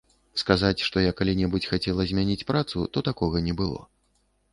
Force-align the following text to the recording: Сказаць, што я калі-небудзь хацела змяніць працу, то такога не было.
Сказаць, 0.41 0.81
што 0.87 1.03
я 1.03 1.11
калі-небудзь 1.19 1.67
хацела 1.73 2.05
змяніць 2.13 2.47
працу, 2.53 2.87
то 2.97 3.05
такога 3.09 3.43
не 3.49 3.53
было. 3.61 3.79